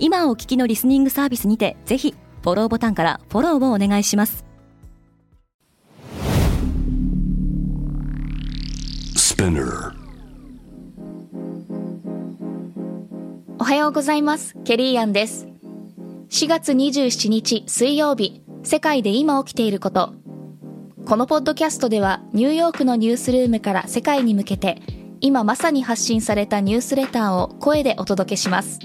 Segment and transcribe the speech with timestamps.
[0.00, 4.44] 今お聞きのリスニングサービスにてぜひフォローボタンからフォローをお願いします。
[13.58, 14.56] おはようございます。
[14.64, 15.48] ケリーアンです。
[16.30, 20.14] 4月27日水曜日世界で今起きていること。
[21.06, 24.82] このポッドキャストではニューヨークのニュースルームから世界に向けて
[25.20, 28.78] 今まさに発信されたニュースレターを声でお届けします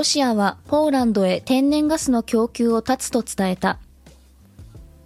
[0.00, 3.78] ロシアはポーランドへ天然ガスの供給を断つと伝えた。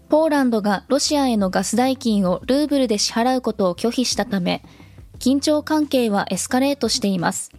[0.08, 4.62] ポーランドがロシアへのガス代金をルーブルで支払うことを拒否したため、
[5.18, 7.50] 緊張関係はエスカレートしています。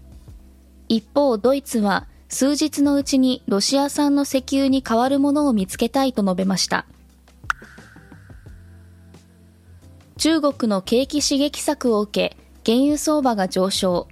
[0.88, 6.86] 一方、ドイツは数日のうちにロシア産の石油に代わるものを見つけたいと述べました。
[10.16, 14.08] 中国の景気刺激策を受け、原油相場が上昇。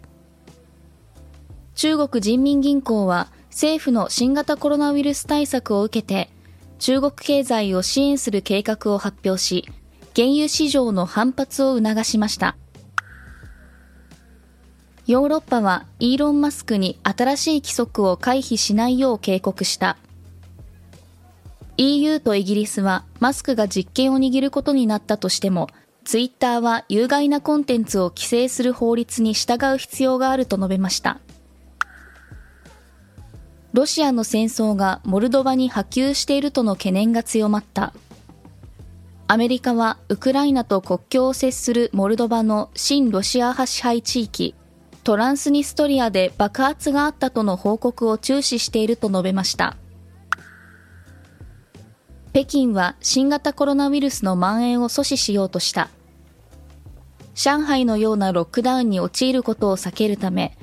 [1.76, 6.30] 中国人民銀行は政府の新型コロナウイルス対策を受けて
[6.80, 9.66] 中国経済を支援する計画を発表し
[10.16, 12.56] 原油市場の反発を促しました
[15.08, 19.98] ヨーロッパはイーロン・マスクに新しい規則を回避しないよう警告した
[21.78, 25.70] EU とイギリスはマスクが実権を握ることになったとしても
[26.06, 31.20] ツイッターは有害なコンテンツを規制する法律に従う必要があると述べました。
[33.74, 37.92] ロシアの戦争がモルドバに波及しているとの懸念が強まった。
[39.28, 44.54] アメリカはウクライナと国境を接するモルドバの親ロシア派支配地域、
[45.04, 49.76] トランスニストリアで爆発があったとの報告を注視していると述べました。
[52.32, 55.90] 北京は新型コロナウイルスの蔓延を阻止しようとした。
[57.34, 60.56] 上海のようなロックダウンに陥ることを避けるため、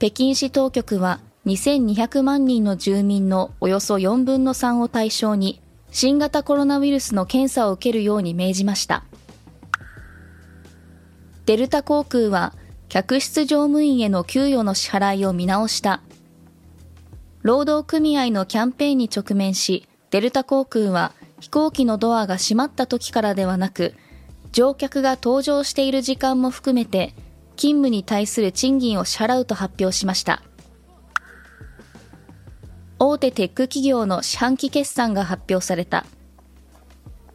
[0.00, 9.04] 北京市当局は2200万人の住民のおよそ4分の3を対象に新型コロナウイルスの検査を受けるように命じました。
[11.46, 12.52] デルタ航空は
[12.90, 16.02] 客室乗務員への給与の支払いを見直した。
[17.40, 23.94] 労働組合のキャンペーンに直面し、デルタ航空は飛行機のドアが閉まった時からではなく、
[24.52, 27.14] 乗客が搭乗している時間も含めて、
[27.56, 30.42] 勤務に対する賃金を支払うと発表しました。
[33.00, 36.04] 大手テック企業の四半期決算が発表された。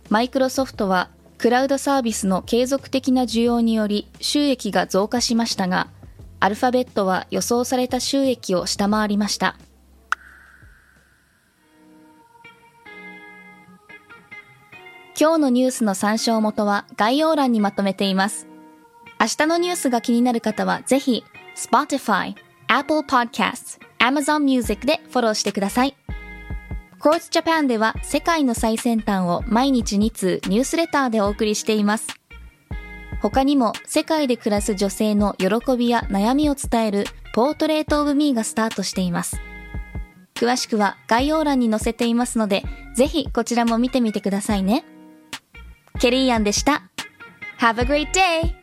[0.10, 5.88] マイクロソフトはクラウドサービスの継続的な需要により収益が増加しましたが、
[6.40, 9.56] アルファベットは予想された収益を下回りました。
[15.18, 18.48] 今日のニュースの参照元は概要欄にまとめています。
[19.22, 21.24] 明日のニュースが気になる方はぜひ
[21.56, 22.36] Spotify、
[22.68, 25.96] Apple Podcasts、Amazon Music でフォローしてください。
[27.00, 32.08] Quartz Japan では世界の最先端を毎日2通ニュースレターでお送りしています。
[33.22, 35.48] 他にも世界で暮らす女性の喜
[35.78, 39.40] びや悩みを伝えるポートレートオブミーがスタートしています。
[40.36, 42.64] 詳しくは概要欄に載せていますので、
[42.96, 44.84] ぜひこちらも見てみてくださいね。
[46.00, 46.84] ケリーアンでした。
[47.60, 48.63] Have a great day!